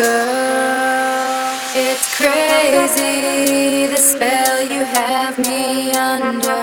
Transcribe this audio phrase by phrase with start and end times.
[0.00, 1.60] girl.
[1.74, 6.62] It's crazy the spell you have me under.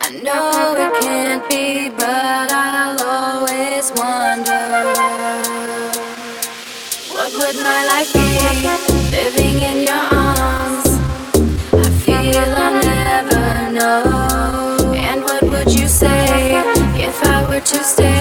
[0.00, 4.64] I know it can't be, but I'll always wonder.
[7.14, 8.28] What would my life be
[9.16, 10.88] living in your arms?
[11.84, 13.44] I feel I'll never
[13.78, 14.94] know.
[15.08, 16.62] And what would you say
[17.08, 18.16] if I were to stay?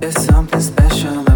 [0.00, 1.27] Don't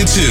[0.00, 0.29] listening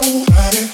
[0.00, 0.69] Friday.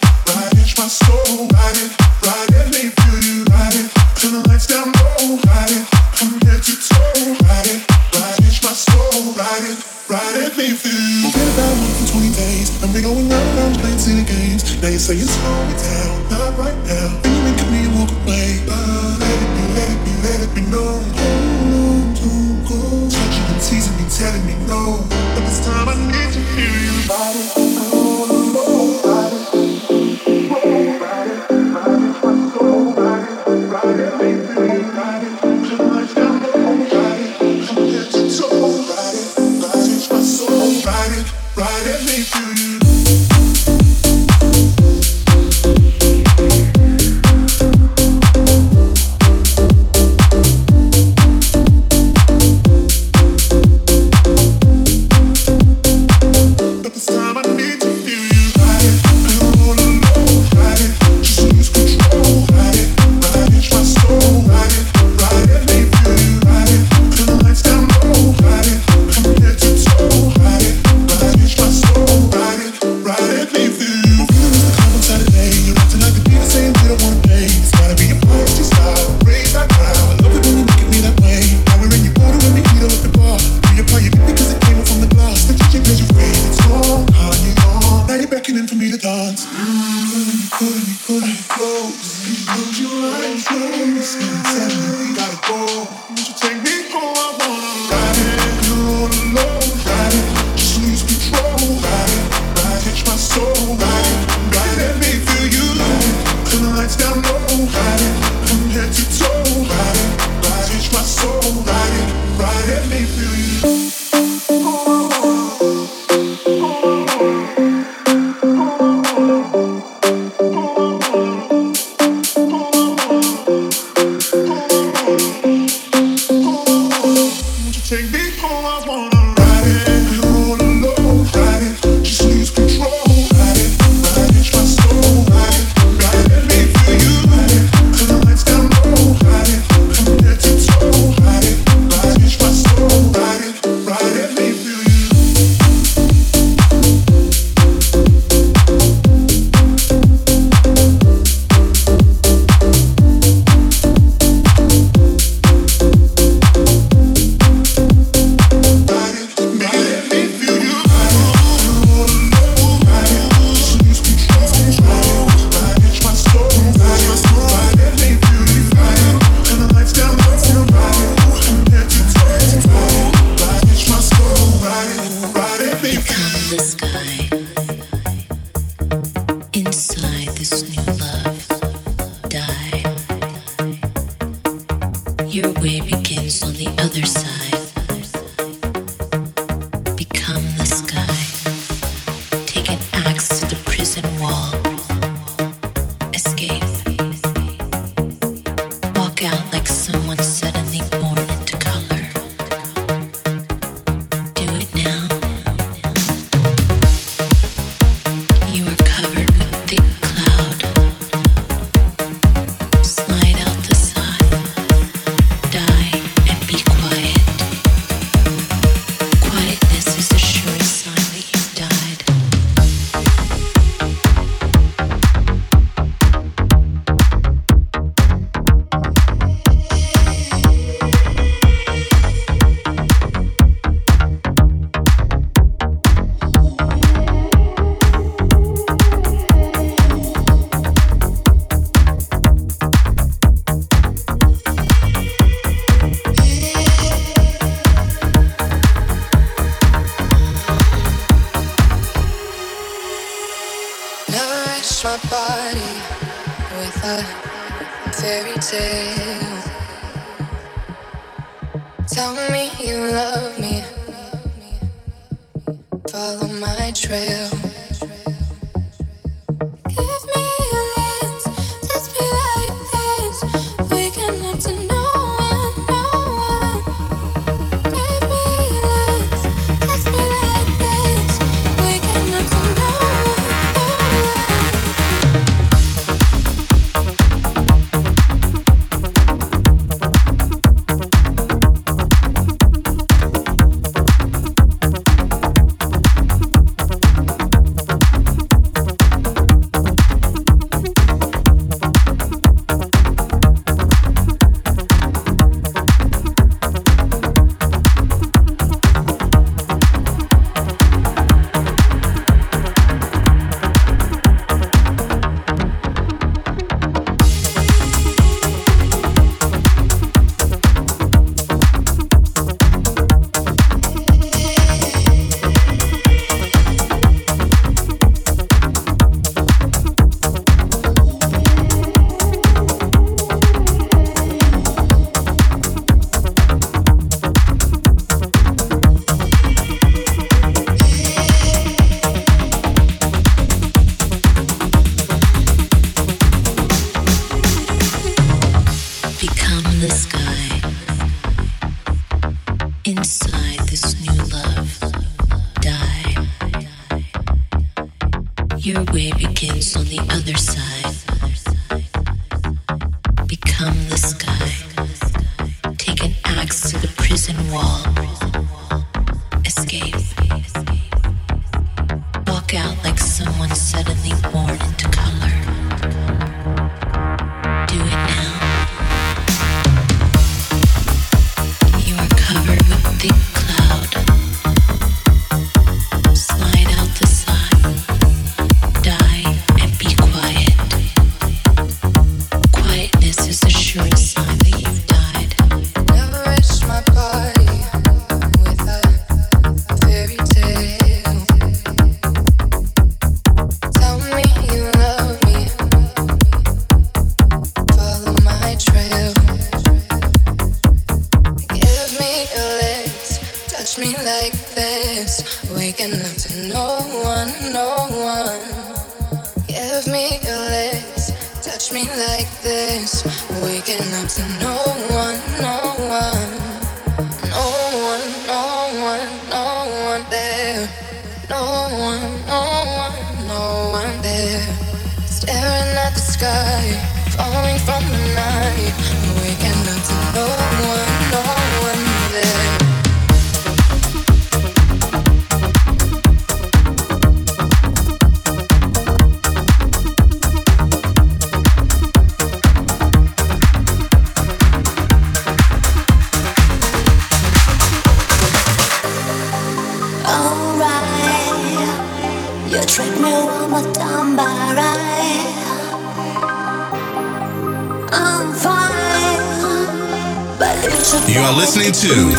[471.58, 471.96] Take